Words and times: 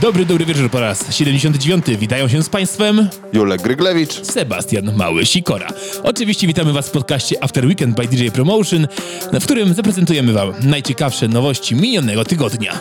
Dobry, 0.00 0.26
dobry 0.26 0.44
wieczór 0.44 0.70
po 0.70 0.80
raz 0.80 1.14
79. 1.14 1.84
Witają 1.98 2.28
się 2.28 2.42
z 2.42 2.48
Państwem 2.48 3.08
Julek 3.32 3.62
Gryglewicz. 3.62 4.12
Sebastian 4.26 4.96
Mały-Sikora. 4.96 5.68
Oczywiście 6.02 6.46
witamy 6.46 6.72
Was 6.72 6.88
w 6.88 6.90
podcaście 6.90 7.44
After 7.44 7.66
Weekend 7.66 7.96
by 7.96 8.06
DJ 8.06 8.28
Promotion, 8.28 8.86
w 9.32 9.44
którym 9.44 9.74
zaprezentujemy 9.74 10.32
Wam 10.32 10.52
najciekawsze 10.62 11.28
nowości 11.28 11.74
minionego 11.74 12.24
tygodnia. 12.24 12.80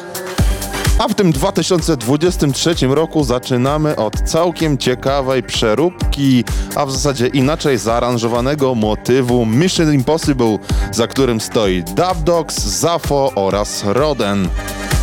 A 1.00 1.08
w 1.08 1.16
tym 1.16 1.32
2023 1.32 2.76
roku 2.88 3.24
zaczynamy 3.24 3.96
od 3.96 4.22
całkiem 4.22 4.78
ciekawej 4.78 5.44
przeróbki, 5.44 6.44
a 6.76 6.86
w 6.86 6.92
zasadzie 6.92 7.28
inaczej 7.28 7.78
zaaranżowanego 7.78 8.76
motywu 8.76 9.46
Mission 9.46 9.94
Impossible, 9.94 10.58
za 10.92 11.08
którym 11.08 11.42
stoi 11.42 11.84
Dub 11.84 12.24
Dogs, 12.24 12.60
Zafo 12.60 13.32
oraz 13.36 13.84
Roden. 13.86 14.50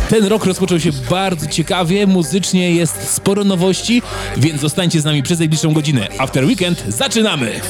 Ten 0.09 0.25
rok 0.25 0.45
rozpoczął 0.45 0.79
się 0.79 0.91
bardzo 1.09 1.47
ciekawie, 1.47 2.07
muzycznie 2.07 2.71
jest 2.71 3.13
sporo 3.13 3.43
nowości, 3.43 4.01
więc 4.37 4.61
zostańcie 4.61 5.01
z 5.01 5.05
nami 5.05 5.23
przez 5.23 5.39
najbliższą 5.39 5.73
godzinę. 5.73 6.07
After 6.17 6.45
Weekend 6.45 6.83
zaczynamy! 6.87 7.61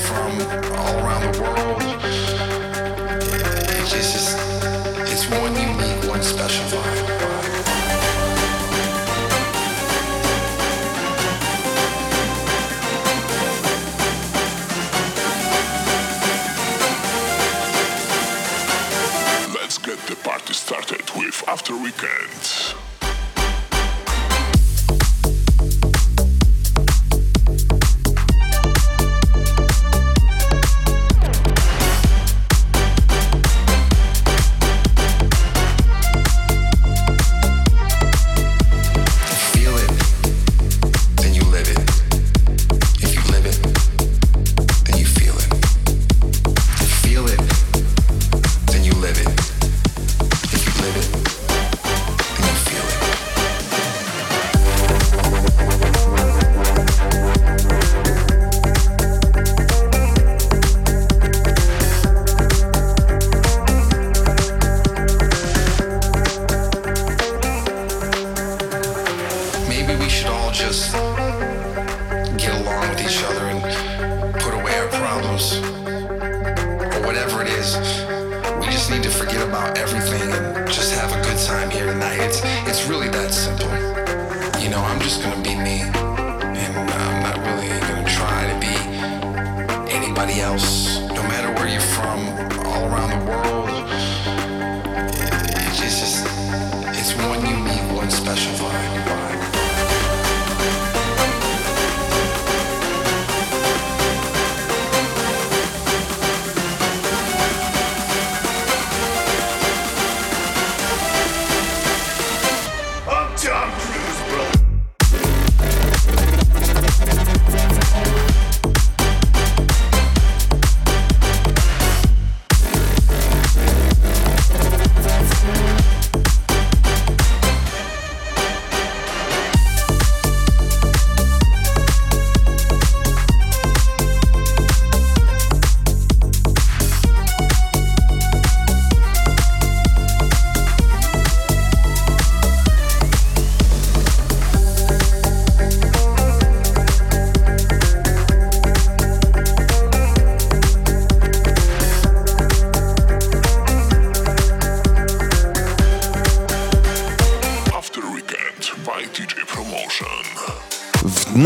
After 21.47 21.77
Weekend. 21.77 22.86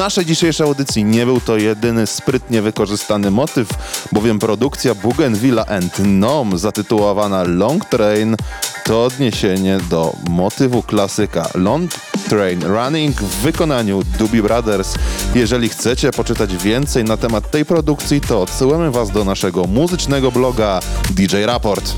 Naszej 0.01 0.25
dzisiejszej 0.25 0.67
audycji 0.67 1.03
nie 1.03 1.25
był 1.25 1.41
to 1.41 1.57
jedyny 1.57 2.07
sprytnie 2.07 2.61
wykorzystany 2.61 3.31
motyw, 3.31 3.67
bowiem 4.11 4.39
produkcja 4.39 4.95
Bougainvillea 4.95 5.65
and 5.65 5.99
Nom 5.99 6.57
zatytułowana 6.57 7.43
Long 7.43 7.85
Train 7.85 8.35
to 8.85 9.05
odniesienie 9.05 9.79
do 9.89 10.13
motywu 10.29 10.83
klasyka 10.83 11.49
Long 11.55 11.91
Train 12.29 12.63
Running 12.63 13.21
w 13.21 13.41
wykonaniu 13.41 14.01
Doobie 14.19 14.43
Brothers. 14.43 14.95
Jeżeli 15.35 15.69
chcecie 15.69 16.11
poczytać 16.11 16.57
więcej 16.57 17.03
na 17.03 17.17
temat 17.17 17.51
tej 17.51 17.65
produkcji, 17.65 18.21
to 18.21 18.41
odsyłamy 18.41 18.91
Was 18.91 19.09
do 19.11 19.25
naszego 19.25 19.63
muzycznego 19.63 20.31
bloga 20.31 20.79
DJ 21.15 21.43
Raport. 21.45 21.93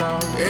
yeah 0.00 0.47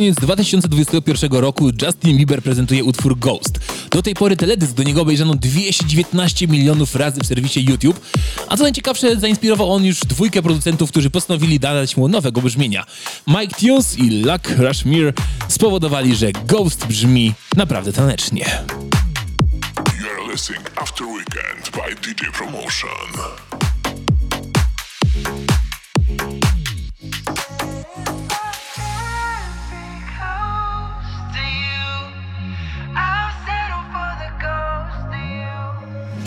koniec 0.00 0.16
2021 0.16 1.32
roku 1.32 1.70
Justin 1.82 2.16
Bieber 2.16 2.42
prezentuje 2.42 2.84
utwór 2.84 3.18
Ghost. 3.18 3.58
Do 3.90 4.02
tej 4.02 4.14
pory 4.14 4.36
teledysk 4.36 4.72
do 4.72 4.82
niego 4.82 5.02
obejrzano 5.02 5.34
219 5.34 6.48
milionów 6.48 6.94
razy 6.94 7.20
w 7.20 7.26
serwisie 7.26 7.64
YouTube, 7.64 8.00
a 8.48 8.56
co 8.56 8.62
najciekawsze 8.62 9.16
zainspirował 9.16 9.72
on 9.72 9.84
już 9.84 10.00
dwójkę 10.00 10.42
producentów, 10.42 10.90
którzy 10.90 11.10
postanowili 11.10 11.60
dać 11.60 11.96
mu 11.96 12.08
nowego 12.08 12.42
brzmienia. 12.42 12.86
Mike 13.26 13.54
Tunes 13.60 13.98
i 13.98 14.10
Luck 14.10 14.48
Rushmir 14.58 15.12
spowodowali, 15.48 16.16
że 16.16 16.32
Ghost 16.32 16.86
brzmi 16.86 17.34
naprawdę 17.56 17.92
tanecznie. 17.92 18.44
You're 20.00 20.32
listening 20.32 20.70
After 20.76 21.06
Weekend 21.06 21.70
by 21.72 21.94
DJ 21.94 22.24
Promotion. 22.38 23.49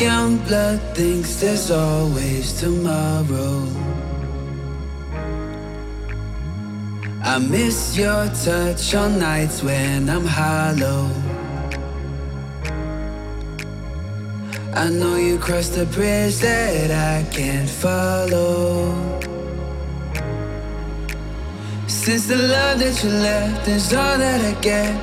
young 0.03 0.37
blood 0.47 0.81
thinks 0.95 1.39
there's 1.39 1.71
always 1.71 2.59
tomorrow. 2.59 3.55
I 7.23 7.39
miss 7.39 7.95
your 7.95 8.25
touch 8.45 8.93
on 8.95 9.17
nights 9.17 9.63
when 9.63 10.09
I'm 10.09 10.25
hollow. 10.25 11.07
I 14.75 14.89
know 14.89 15.15
you 15.15 15.37
crossed 15.37 15.75
the 15.75 15.85
bridge 15.85 16.37
that 16.39 16.91
I 16.91 17.23
can't 17.31 17.69
follow. 17.69 18.91
Since 21.87 22.27
the 22.27 22.39
love 22.53 22.79
that 22.79 22.95
you 23.03 23.09
left 23.09 23.67
is 23.69 23.93
all 23.93 24.17
that 24.17 24.41
I 24.51 24.53
get, 24.59 24.95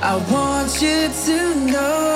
I 0.00 0.14
want 0.30 0.70
you 0.80 1.08
to 1.26 1.38
know. 1.72 2.15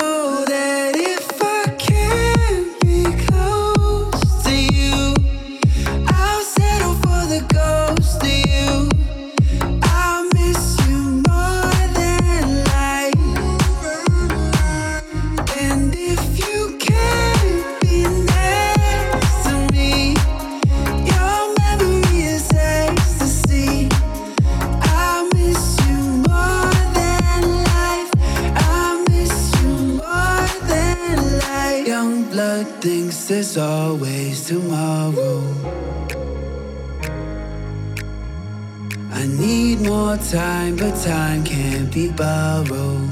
time 41.03 41.43
can't 41.43 41.91
be 41.91 42.11
borrowed. 42.11 43.09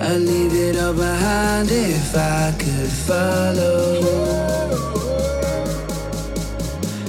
I'd 0.00 0.16
leave 0.16 0.54
it 0.54 0.78
all 0.78 0.94
behind 0.94 1.68
if 1.70 2.16
I 2.16 2.54
could 2.58 2.88
follow. 2.88 4.00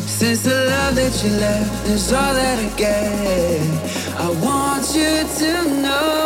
Since 0.06 0.44
the 0.44 0.66
love 0.66 0.96
that 0.96 1.24
you 1.24 1.30
left 1.38 1.88
is 1.88 2.12
all 2.12 2.34
that 2.34 2.60
I 2.60 2.78
get, 2.78 3.62
I 4.20 4.30
want 4.44 4.94
you 4.94 5.24
to 5.40 5.82
know. 5.82 6.21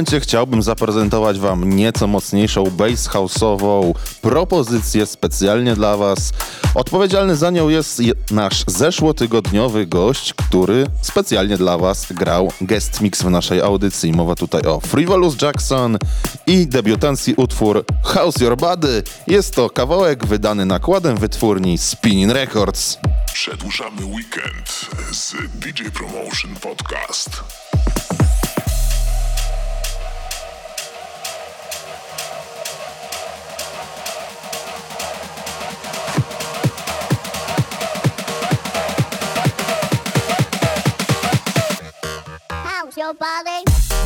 momencie 0.00 0.20
chciałbym 0.20 0.62
zaprezentować 0.62 1.38
Wam 1.38 1.76
nieco 1.76 2.06
mocniejszą 2.06 2.64
bass 2.64 3.08
house'ową 3.08 3.94
propozycję 4.22 5.06
specjalnie 5.06 5.74
dla 5.74 5.96
Was. 5.96 6.32
Odpowiedzialny 6.74 7.36
za 7.36 7.50
nią 7.50 7.68
jest 7.68 8.02
nasz 8.30 8.64
zeszłotygodniowy 8.66 9.86
gość, 9.86 10.34
który 10.34 10.86
specjalnie 11.02 11.56
dla 11.56 11.78
Was 11.78 12.06
grał 12.12 12.52
guest 12.60 13.00
mix 13.00 13.22
w 13.22 13.30
naszej 13.30 13.60
audycji. 13.60 14.12
Mowa 14.12 14.34
tutaj 14.34 14.62
o 14.62 14.80
Frivolous 14.80 15.42
Jackson 15.42 15.98
i 16.46 16.66
debiutancji 16.66 17.34
utwór 17.34 17.84
House 18.04 18.40
Your 18.40 18.56
Body. 18.56 19.02
Jest 19.26 19.54
to 19.54 19.70
kawałek 19.70 20.26
wydany 20.26 20.66
nakładem 20.66 21.16
wytwórni 21.16 21.78
Spinning 21.78 22.32
Records. 22.32 22.98
Przedłużamy 23.32 24.04
weekend 24.04 24.90
z 25.12 25.34
DJ 25.54 25.82
Promotion 25.94 26.56
Podcast. 26.56 27.30
your 43.00 43.14
body. 43.14 43.99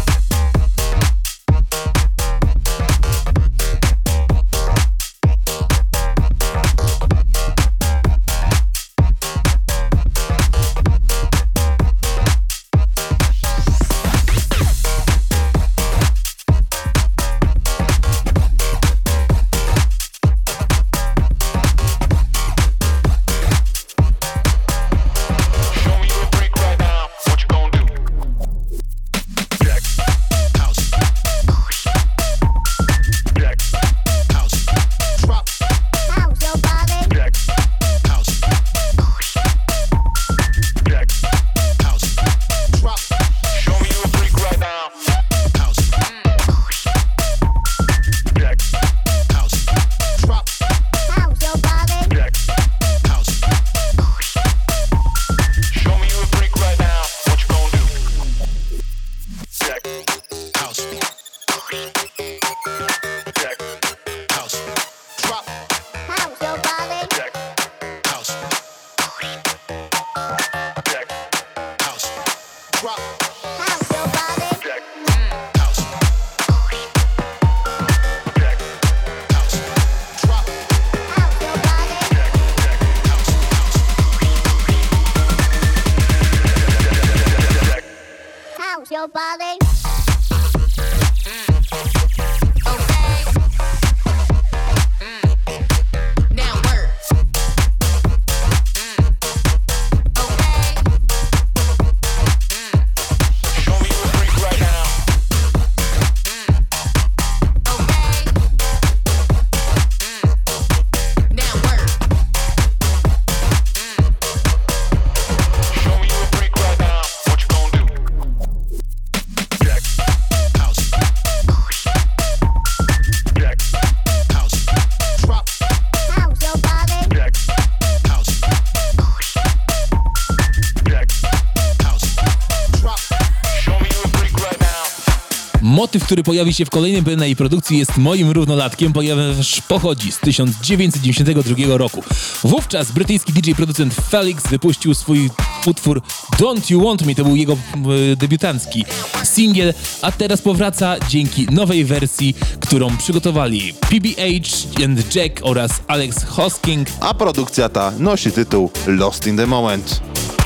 który 136.05 136.23
pojawi 136.23 136.55
się 136.55 136.65
w 136.65 136.71
kolejnej 136.71 137.03
BNI 137.03 137.37
produkcji, 137.37 137.79
jest 137.79 137.97
moim 137.97 138.31
równolatkiem, 138.31 138.93
ponieważ 138.93 139.61
pochodzi 139.61 140.13
z 140.13 140.19
1992 140.19 141.77
roku. 141.77 142.03
Wówczas 142.45 142.93
brytyjski 142.93 143.33
DJ-producent 143.33 143.95
Felix 144.11 144.47
wypuścił 144.47 144.95
swój 144.95 145.31
utwór 145.67 146.03
Don't 146.41 146.71
You 146.71 146.85
Want 146.85 147.07
Me, 147.07 147.15
to 147.15 147.25
był 147.25 147.37
jego 147.37 147.53
e, 147.53 148.17
debiutancki 148.17 148.85
singiel, 149.25 149.75
a 150.03 150.13
teraz 150.13 150.43
powraca 150.43 150.97
dzięki 151.09 151.47
nowej 151.51 151.85
wersji, 151.85 152.35
którą 152.61 152.97
przygotowali 152.97 153.75
PBH 153.91 154.85
and 154.85 155.15
Jack 155.15 155.41
oraz 155.43 155.71
Alex 155.87 156.25
Hosking. 156.25 156.89
A 157.01 157.15
produkcja 157.15 157.69
ta 157.69 157.93
nosi 157.99 158.33
tytuł 158.33 158.71
Lost 158.87 159.27
in 159.27 159.37
the 159.37 159.47
Moment. 159.47 160.01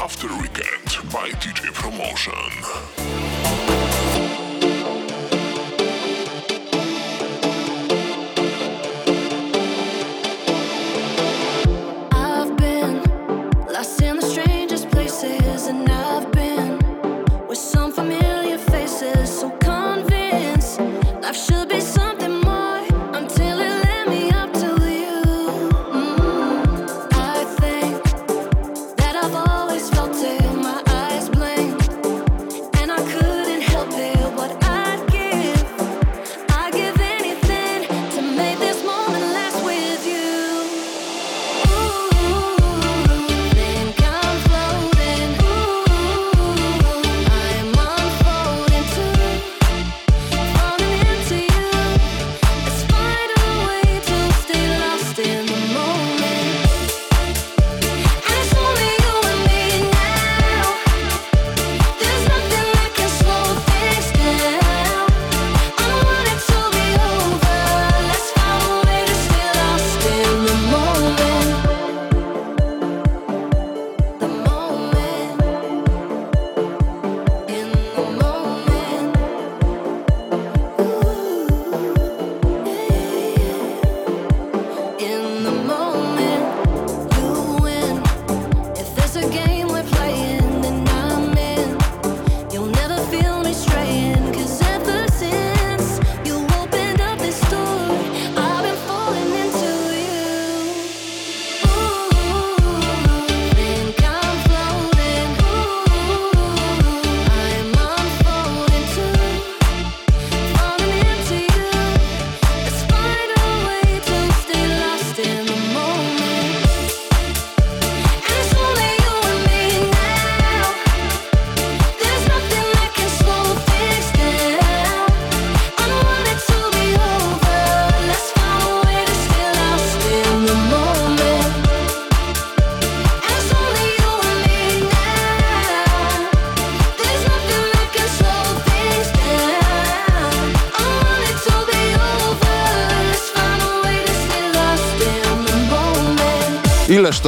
After 0.04 0.30
Weekend 0.32 1.12
by 1.12 1.36
DJ 1.38 1.68
Promotion. 1.80 2.67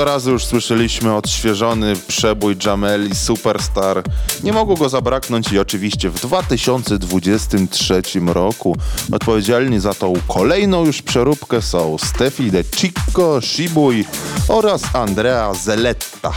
100 0.01 0.05
razy 0.05 0.31
już 0.31 0.45
słyszeliśmy 0.45 1.15
odświeżony 1.15 1.97
przebój 2.09 2.57
Jameli 2.67 3.15
Superstar. 3.15 4.03
Nie 4.43 4.53
mogło 4.53 4.77
go 4.77 4.89
zabraknąć 4.89 5.53
i 5.53 5.59
oczywiście 5.59 6.11
w 6.11 6.21
2023 6.21 8.03
roku 8.27 8.77
odpowiedzialni 9.13 9.81
za 9.81 9.95
tą 9.95 10.15
kolejną 10.29 10.85
już 10.85 11.03
przeróbkę 11.03 11.63
są 11.63 11.97
Steffi 11.99 12.51
De 12.51 12.65
Chico, 12.65 13.41
Shibuy 13.41 14.05
oraz 14.49 14.83
Andrea 14.95 15.55
Zeletta. 15.55 16.33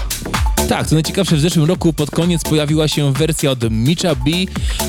Tak, 0.70 0.88
co 0.88 0.96
najciekawsze, 0.96 1.36
w 1.36 1.40
zeszłym 1.40 1.66
roku 1.66 1.94
pod 1.94 2.12
koniec 2.12 2.44
pojawiła 2.44 2.88
się 2.88 3.14
wersja 3.14 3.52
od 3.52 3.72
Micha 3.72 4.16
B, 4.16 4.32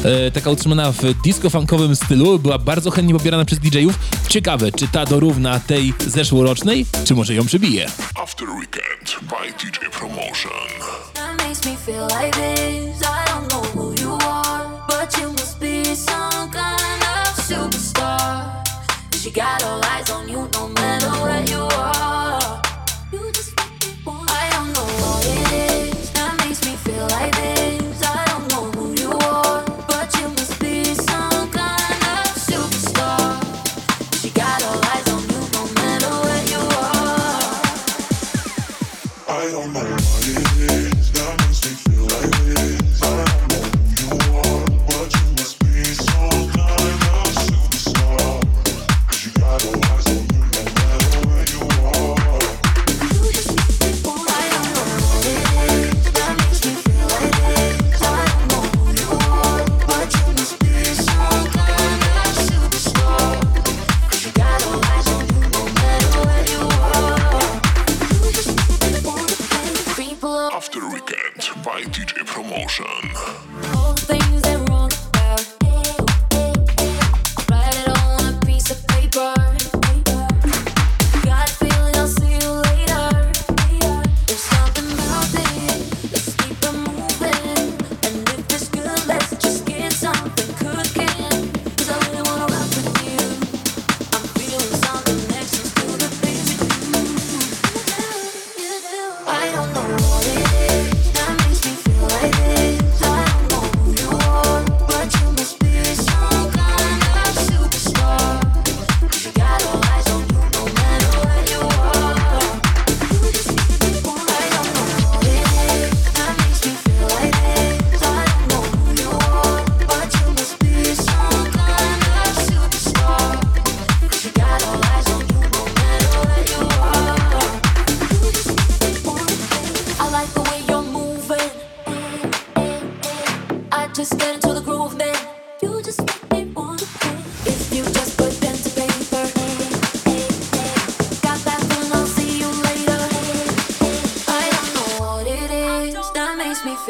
e, 0.04 0.30
taka 0.30 0.50
utrzymana 0.50 0.92
w 0.92 1.22
disco-funkowym 1.24 1.96
stylu, 1.96 2.38
była 2.38 2.58
bardzo 2.58 2.90
chętnie 2.90 3.14
pobierana 3.14 3.44
przez 3.44 3.58
DJ-ów. 3.58 3.98
Ciekawe, 4.28 4.72
czy 4.72 4.88
ta 4.88 5.04
dorówna 5.06 5.60
tej 5.60 5.94
zeszłorocznej, 6.06 6.86
czy 7.04 7.14
może 7.14 7.34
ją 7.34 7.46
przebije. 7.46 7.86
After 8.22 8.48
Weekend 8.50 9.16
by 9.22 9.52
DJ 9.64 9.86
Promotion. 9.98 10.52
That 11.14 11.38
makes 11.42 11.64
me 11.66 11.76
feel 11.86 12.02
like 12.22 12.30
this. 12.38 13.02
I 13.02 13.30
don't 13.30 13.48
know 13.48 13.74
who 13.74 13.92
you 14.02 14.18
are, 14.28 14.64
but 14.88 15.18
you 15.22 15.30
must 15.32 15.58
be 15.58 15.96
some 15.96 16.50
kind 16.52 17.02
of 17.02 17.44
superstar. 17.48 18.44
'Cause 19.10 19.24
you 19.28 19.32
got 19.32 19.62
all 19.62 19.80
eyes 19.98 20.10
on 20.10 20.28
you 20.28 20.48
no 20.54 20.68
matter 20.68 21.10
where 21.22 21.50
you 21.50 21.62
are. 21.62 21.93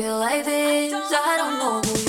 Feel 0.04 0.18
like 0.18 0.44
this. 0.44 0.92
I 0.92 1.36
don't 1.38 1.58
know 1.58 2.03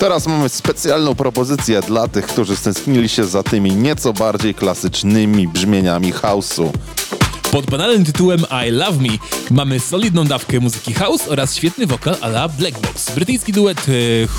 Teraz 0.00 0.26
mamy 0.26 0.48
specjalną 0.48 1.14
propozycję 1.14 1.80
dla 1.82 2.08
tych, 2.08 2.26
którzy 2.26 2.56
stęsknili 2.56 3.08
się 3.08 3.24
za 3.24 3.42
tymi 3.42 3.72
nieco 3.72 4.12
bardziej 4.12 4.54
klasycznymi 4.54 5.48
brzmieniami 5.48 6.12
house'u. 6.12 6.70
Pod 7.50 7.66
banalnym 7.66 8.04
tytułem 8.04 8.44
I 8.68 8.70
Love 8.70 9.02
Me 9.02 9.08
mamy 9.50 9.80
solidną 9.80 10.24
dawkę 10.24 10.60
muzyki 10.60 10.94
house 10.94 11.28
oraz 11.28 11.54
świetny 11.56 11.86
wokal 11.86 12.16
a 12.20 12.26
la 12.26 12.48
Black 12.48 12.78
Box. 12.78 13.14
Brytyjski 13.14 13.52
duet 13.52 13.86
e, 13.88 13.92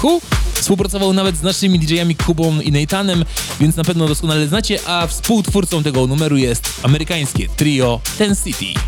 Who 0.04 0.20
współpracował 0.54 1.14
nawet 1.14 1.38
z 1.38 1.44
naszymi 1.44 1.80
DJ-ami 1.80 2.16
Kubą 2.16 2.60
i 2.60 2.72
Nathanem, 2.72 3.26
więc 3.60 3.76
na 3.76 3.84
pewno 3.84 4.08
doskonale 4.08 4.48
znacie, 4.48 4.80
a 4.86 5.08
współtwórcą 5.08 5.84
tego 5.84 6.08
numeru 6.08 6.38
jest 6.38 6.74
amerykańskie 6.84 7.48
trio 7.48 8.00
Ten 8.18 8.36
City. 8.36 8.80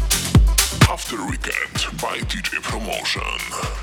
After 0.94 1.20
Weekend 1.20 2.02
by 2.02 2.26
DJ 2.26 2.56
Promotion. 2.70 3.83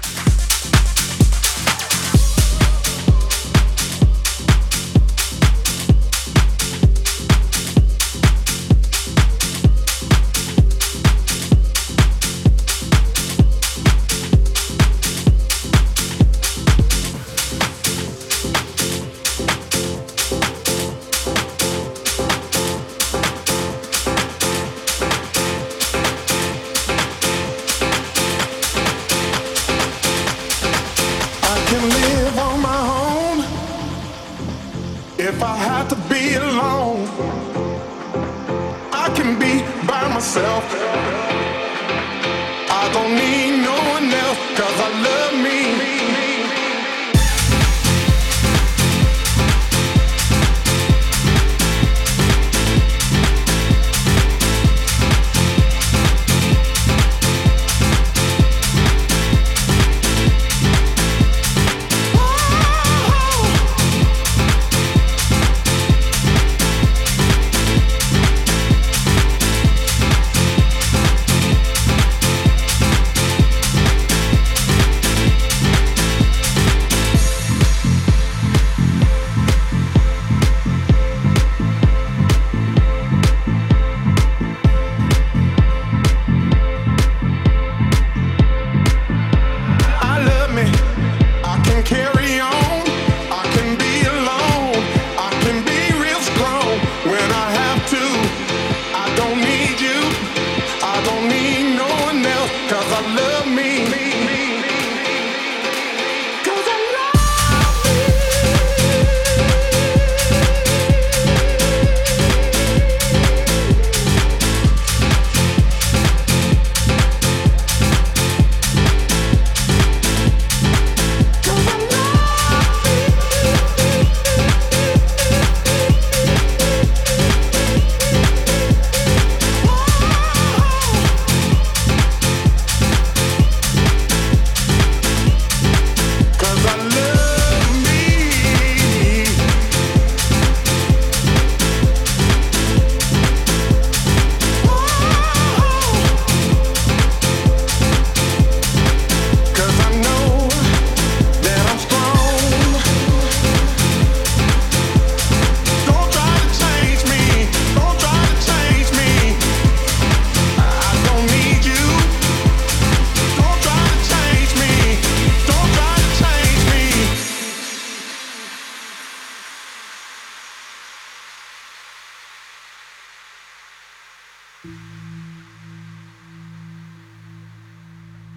Myself. 40.32 41.29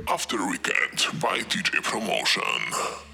After 0.07 0.37
Weekend 0.47 1.19
by 1.19 1.39
DJ 1.39 1.83
Promotion. 1.83 3.12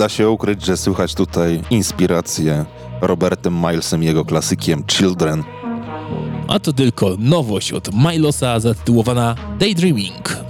da 0.00 0.08
się 0.08 0.30
ukryć, 0.30 0.64
że 0.64 0.76
słychać 0.76 1.14
tutaj 1.14 1.62
inspirację 1.70 2.64
Robertem 3.00 3.54
Milesem, 3.54 4.02
jego 4.02 4.24
klasykiem 4.24 4.84
Children. 4.86 5.44
A 6.48 6.58
to 6.58 6.72
tylko 6.72 7.16
nowość 7.18 7.72
od 7.72 7.88
Milosa 7.94 8.60
zatytułowana 8.60 9.34
Daydreaming. 9.58 10.49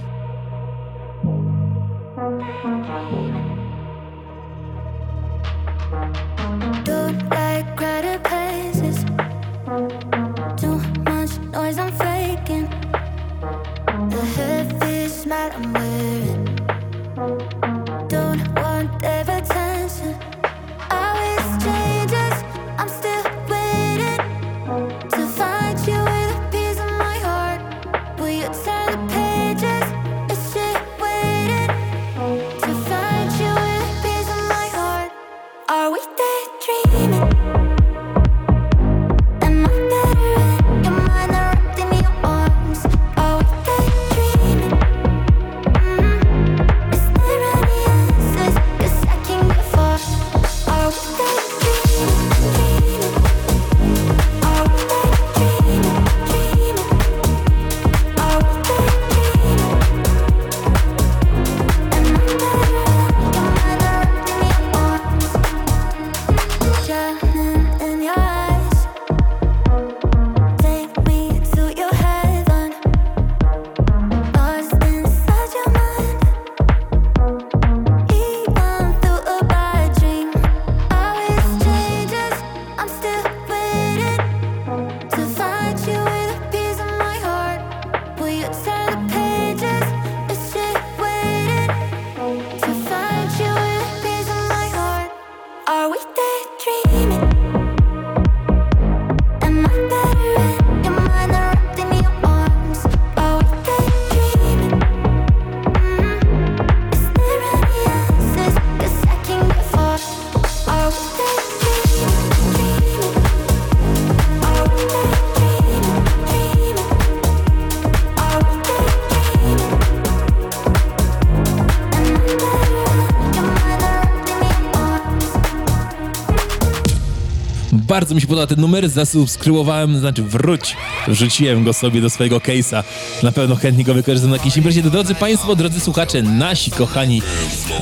bardzo 128.01 128.15
mi 128.15 128.21
się 128.21 128.27
podoba 128.27 128.47
ten 128.47 128.61
numer, 128.61 128.89
zasubskrybowałem, 128.89 129.99
znaczy 129.99 130.23
wróć, 130.23 130.77
wrzuciłem 131.07 131.63
go 131.63 131.73
sobie 131.73 132.01
do 132.01 132.09
swojego 132.09 132.37
case'a. 132.37 132.83
Na 133.23 133.31
pewno 133.31 133.55
chętnie 133.55 133.83
go 133.83 133.93
wykorzystam 133.93 134.29
na 134.29 134.37
jakiejś 134.37 134.57
imprezie. 134.57 134.83
Drodzy 134.83 135.15
Państwo, 135.15 135.55
drodzy 135.55 135.79
słuchacze, 135.79 136.21
nasi 136.23 136.71
kochani 136.71 137.21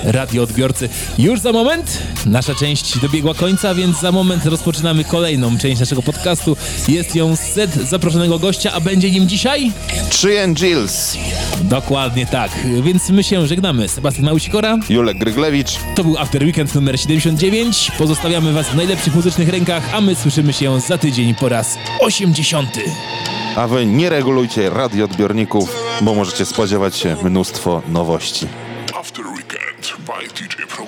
radioodbiorcy. 0.03 0.89
Już 1.17 1.39
za 1.39 1.51
moment 1.51 1.97
nasza 2.25 2.55
część 2.55 2.99
dobiegła 2.99 3.33
końca, 3.33 3.75
więc 3.75 3.99
za 3.99 4.11
moment 4.11 4.45
rozpoczynamy 4.45 5.03
kolejną 5.03 5.57
część 5.57 5.79
naszego 5.79 6.01
podcastu. 6.01 6.57
Jest 6.87 7.15
ją 7.15 7.35
set 7.35 7.73
zaproszonego 7.73 8.39
gościa, 8.39 8.71
a 8.73 8.79
będzie 8.79 9.11
nim 9.11 9.27
dzisiaj? 9.27 9.71
Trzy 10.09 10.47
Gills, 10.53 11.17
Dokładnie 11.61 12.25
tak. 12.25 12.51
Więc 12.83 13.09
my 13.09 13.23
się 13.23 13.47
żegnamy. 13.47 13.87
Sebastian 13.87 14.25
Małysikora. 14.25 14.77
Julek 14.89 15.17
Gryglewicz. 15.17 15.71
To 15.95 16.03
był 16.03 16.17
After 16.17 16.43
Weekend 16.43 16.75
numer 16.75 16.99
79. 16.99 17.91
Pozostawiamy 17.97 18.53
Was 18.53 18.67
w 18.67 18.75
najlepszych 18.75 19.15
muzycznych 19.15 19.49
rękach, 19.49 19.83
a 19.93 20.01
my 20.01 20.15
słyszymy 20.15 20.53
się 20.53 20.79
za 20.79 20.97
tydzień 20.97 21.35
po 21.35 21.49
raz 21.49 21.77
80. 21.99 22.69
A 23.55 23.67
wy 23.67 23.85
nie 23.85 24.09
regulujcie 24.09 24.69
radioodbiorników, 24.69 25.75
bo 26.01 26.15
możecie 26.15 26.45
spodziewać 26.45 26.97
się 26.97 27.15
mnóstwo 27.23 27.81
nowości. 27.87 28.47
DJ? 30.33 30.78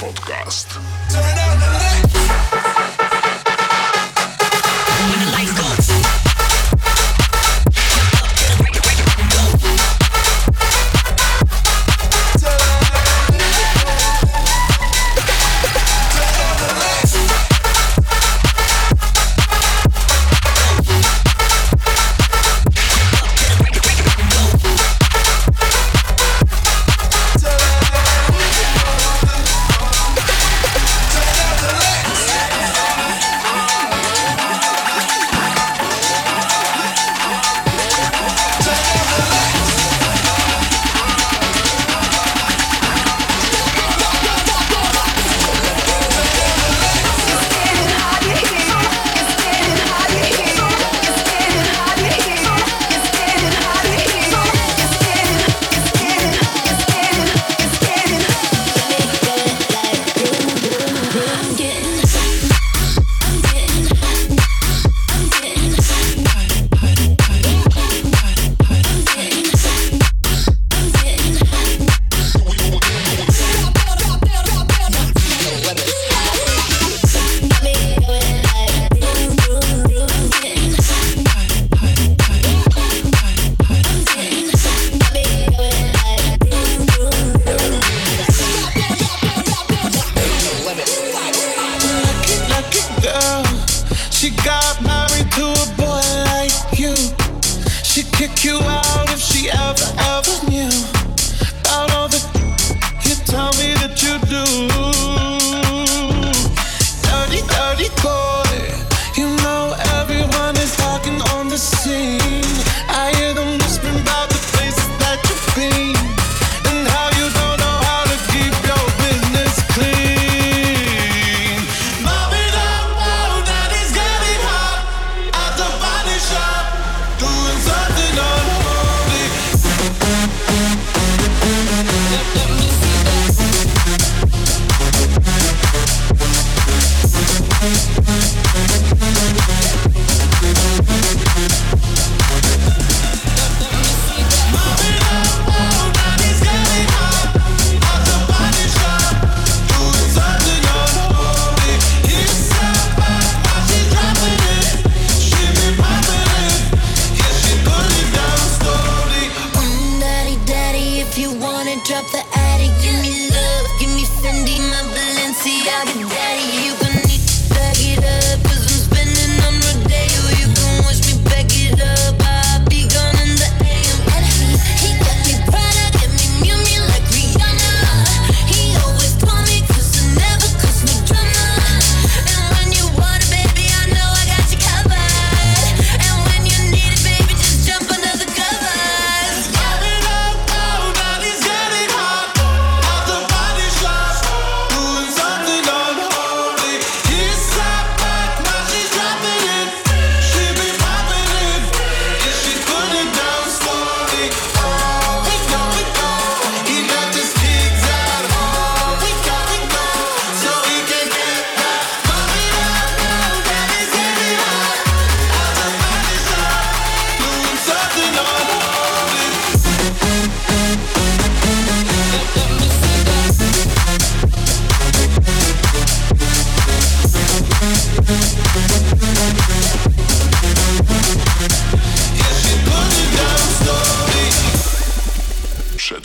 Podcast. 0.00 0.80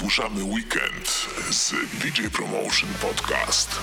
Przedłużamy 0.08 0.44
weekend 0.44 1.28
z 1.52 1.72
DJ 1.94 2.28
Promotion 2.28 2.90
Podcast. 3.02 3.80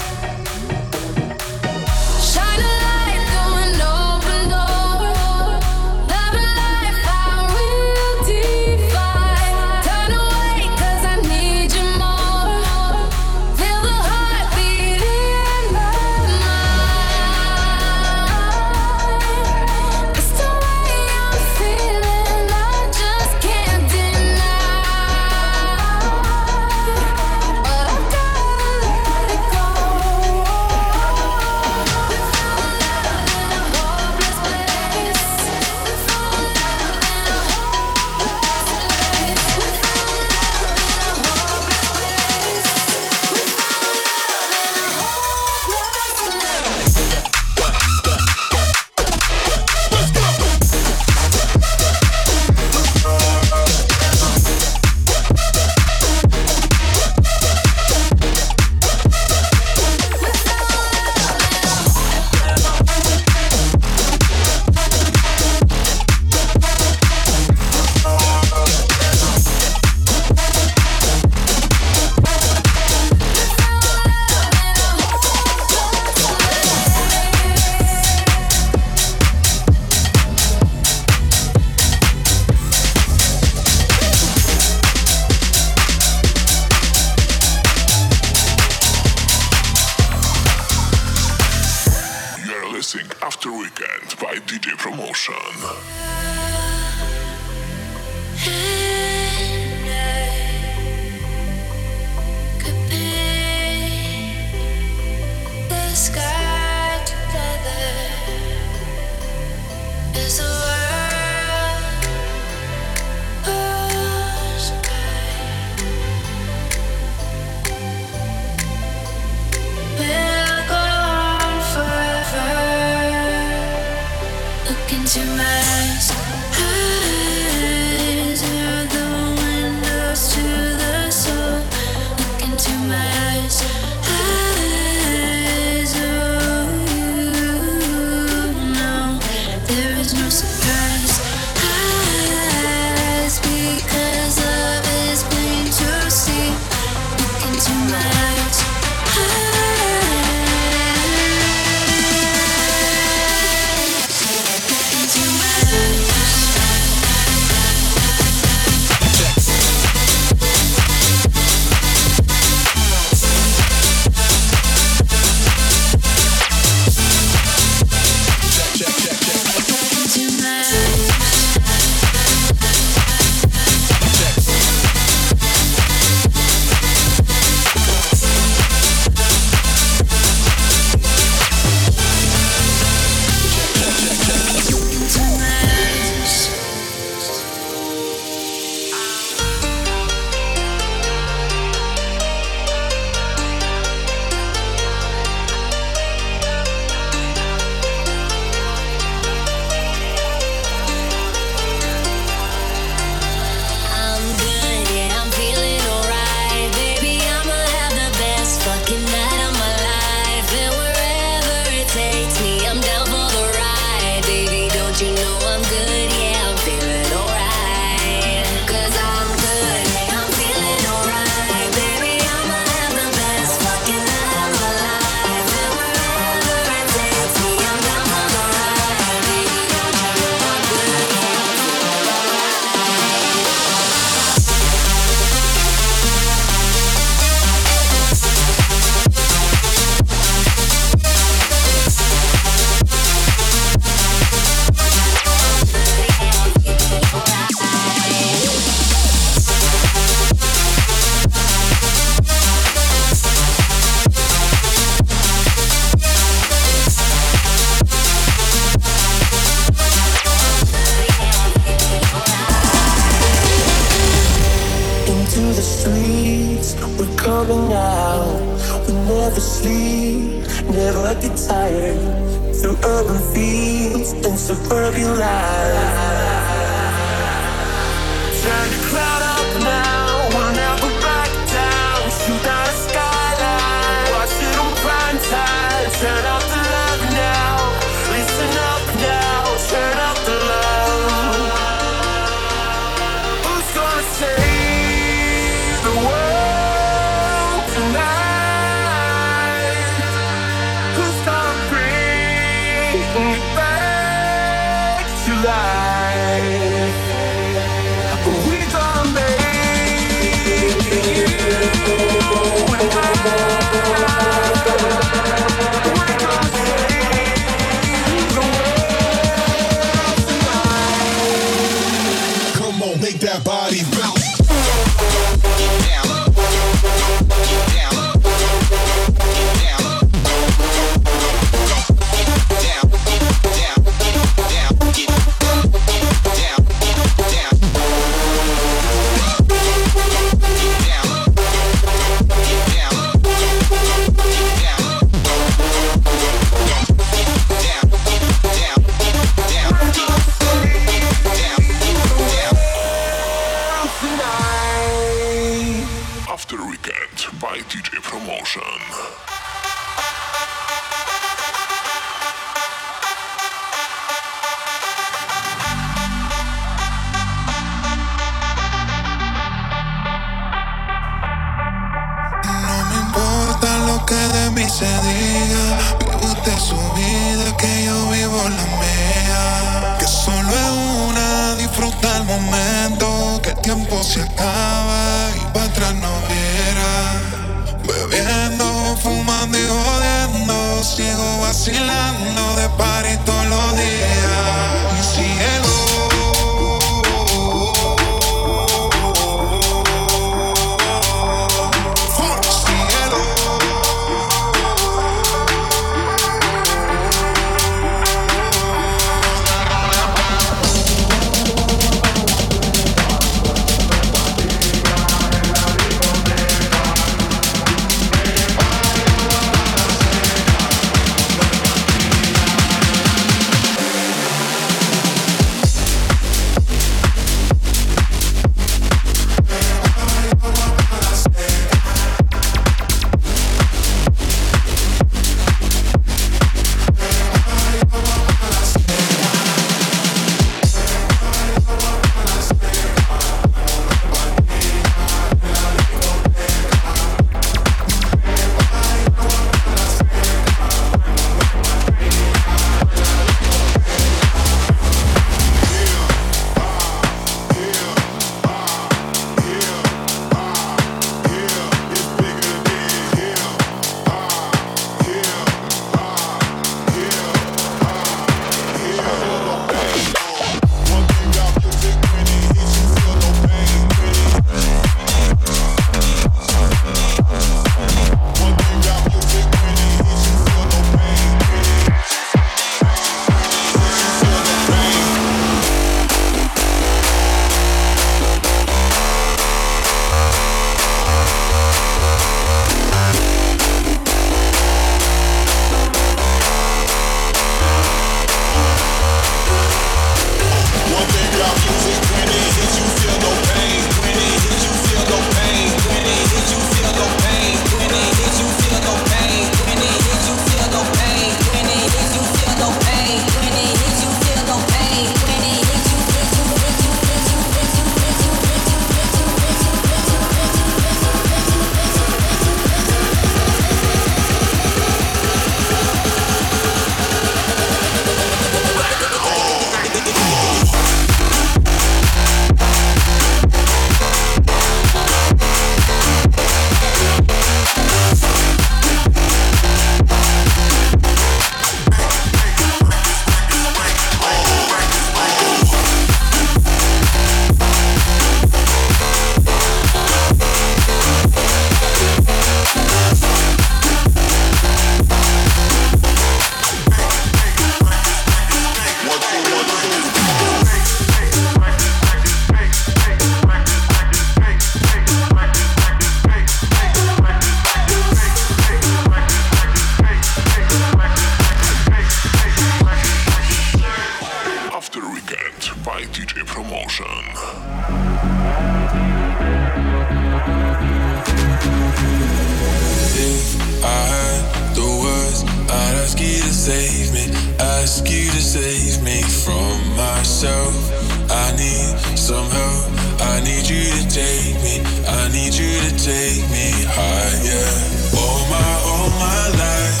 Take 596.10 596.42
me 596.50 596.68
higher. 596.90 597.70
All 598.18 598.42
my, 598.50 598.70
all 598.90 599.10
my 599.14 599.42
life, 599.62 600.00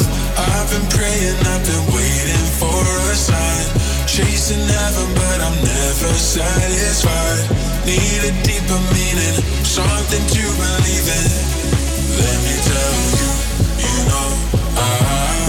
I've 0.50 0.68
been 0.72 0.86
praying, 0.90 1.38
I've 1.52 1.64
been 1.70 1.86
waiting 1.94 2.46
for 2.58 2.82
a 3.12 3.14
sign. 3.14 3.66
Chasing 4.10 4.66
heaven, 4.74 5.08
but 5.14 5.38
I'm 5.46 5.58
never 5.62 6.12
satisfied. 6.18 7.46
Need 7.86 8.22
a 8.26 8.32
deeper 8.42 8.80
meaning, 8.90 9.36
something 9.62 10.24
to 10.34 10.44
believe 10.62 11.06
in. 11.18 11.26
Let 12.22 12.38
me 12.46 12.54
tell 12.70 12.96
you, 13.20 13.30
you 13.86 13.96
know 14.10 14.28
I 14.82 15.39